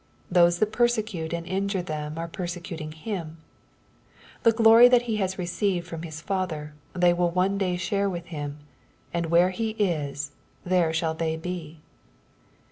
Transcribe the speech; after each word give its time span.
Those 0.31 0.57
that 0.57 0.71
persecute 0.73 1.31
and 1.31 1.45
injure 1.45 1.83
thefm 1.83 2.17
are 2.17 2.27
persecuting 2.27 2.91
Him. 2.91 3.37
The 4.41 4.51
gloiy 4.51 4.89
that 4.89 5.03
He 5.03 5.17
has 5.17 5.37
received 5.37 5.87
froDa__His 5.91 6.23
Father 6.23 6.73
they 6.93 7.13
will 7.13 7.29
one 7.29 7.59
day 7.59 7.77
share 7.77 8.09
with 8.09 8.25
Him, 8.33 8.57
and 9.13 9.27
where 9.27 9.51
He 9.51 9.75
is, 9.77 10.31
there 10.65 10.91
shall 10.91 11.13
they 11.13 11.37
be. 11.37 11.81